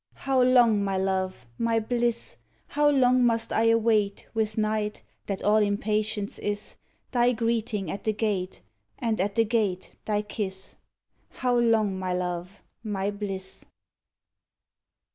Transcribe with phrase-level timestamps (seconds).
[0.15, 2.35] How long, my love, my bliss!
[2.69, 6.75] How long must I await With night, that all impatience is,
[7.11, 8.61] Thy greeting at the gate,
[8.97, 10.75] And at the gate thy kiss?
[11.29, 13.65] How long, my love, my bliss!